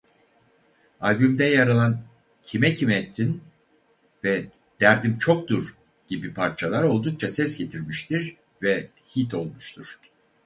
Albümde 1.01 1.43
yer 1.45 1.67
alan 1.67 2.01
"Kime 2.41 2.75
Kin 2.75 2.89
Ettin" 2.89 3.43
ve 4.23 4.45
"Derdim 4.79 5.17
Çoktur" 5.17 5.77
gibi 6.07 6.33
parçalar 6.33 6.83
oldukça 6.83 7.27
ses 7.31 7.57
getirmiştir 7.57 8.35
ve 8.61 8.89
hit 9.15 9.33
olmuştur. 9.33 9.99